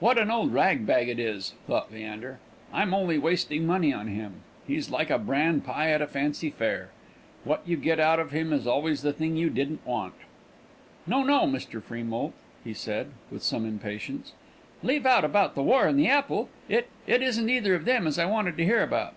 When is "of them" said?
17.76-18.08